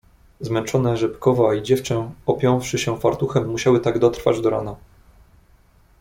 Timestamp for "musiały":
3.49-3.79